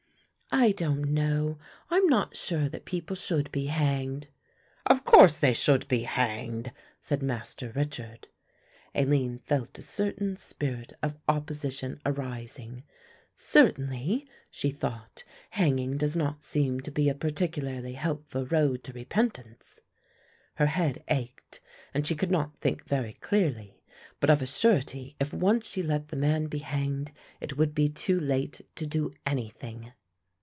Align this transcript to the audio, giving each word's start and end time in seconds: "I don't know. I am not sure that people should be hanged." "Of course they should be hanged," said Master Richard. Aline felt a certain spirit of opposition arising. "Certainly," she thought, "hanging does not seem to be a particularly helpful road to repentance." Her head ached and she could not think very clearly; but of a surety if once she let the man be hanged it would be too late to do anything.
"I 0.53 0.73
don't 0.73 1.13
know. 1.13 1.59
I 1.89 1.95
am 1.95 2.07
not 2.09 2.35
sure 2.35 2.67
that 2.67 2.83
people 2.83 3.15
should 3.15 3.49
be 3.53 3.67
hanged." 3.67 4.27
"Of 4.85 5.05
course 5.05 5.37
they 5.39 5.53
should 5.53 5.87
be 5.87 6.01
hanged," 6.03 6.73
said 6.99 7.23
Master 7.23 7.71
Richard. 7.73 8.27
Aline 8.93 9.39
felt 9.39 9.79
a 9.79 9.81
certain 9.81 10.35
spirit 10.35 10.91
of 11.01 11.17
opposition 11.25 12.01
arising. 12.05 12.83
"Certainly," 13.33 14.27
she 14.51 14.71
thought, 14.71 15.23
"hanging 15.51 15.95
does 15.95 16.17
not 16.17 16.43
seem 16.43 16.81
to 16.81 16.91
be 16.91 17.07
a 17.07 17.15
particularly 17.15 17.93
helpful 17.93 18.45
road 18.45 18.83
to 18.83 18.91
repentance." 18.91 19.79
Her 20.55 20.65
head 20.67 21.01
ached 21.07 21.61
and 21.93 22.05
she 22.05 22.13
could 22.13 22.29
not 22.29 22.59
think 22.59 22.83
very 22.85 23.13
clearly; 23.13 23.79
but 24.19 24.29
of 24.29 24.41
a 24.41 24.45
surety 24.45 25.15
if 25.17 25.33
once 25.33 25.69
she 25.69 25.81
let 25.81 26.09
the 26.09 26.17
man 26.17 26.47
be 26.47 26.59
hanged 26.59 27.13
it 27.39 27.55
would 27.57 27.73
be 27.73 27.87
too 27.87 28.19
late 28.19 28.59
to 28.75 28.85
do 28.85 29.13
anything. 29.25 29.93